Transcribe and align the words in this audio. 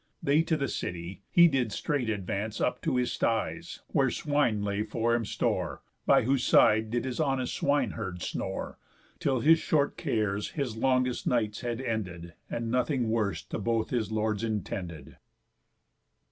They 0.23 0.41
to 0.41 0.57
the 0.57 0.67
city; 0.67 1.21
he 1.29 1.47
did 1.47 1.71
straight 1.71 2.09
advance 2.09 2.59
Up 2.59 2.81
to 2.81 2.95
his 2.95 3.11
styes, 3.11 3.81
where 3.89 4.09
swine 4.09 4.63
lay 4.63 4.81
for 4.81 5.13
him 5.13 5.25
store, 5.25 5.83
By 6.07 6.23
whose 6.23 6.43
side 6.43 6.89
did 6.89 7.05
his 7.05 7.19
honest 7.19 7.53
swine 7.53 7.91
herd 7.91 8.23
snore, 8.23 8.79
Till 9.19 9.41
his 9.41 9.59
short 9.59 9.97
cares 9.97 10.49
his 10.57 10.75
longest 10.75 11.27
nights 11.27 11.61
had 11.61 11.79
ended, 11.81 12.33
And 12.49 12.71
nothing 12.71 13.11
worse 13.11 13.43
to 13.43 13.59
both 13.59 13.91
his 13.91 14.11
lords 14.11 14.43
intended. 14.43 15.17